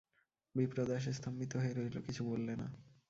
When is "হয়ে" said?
1.55-1.73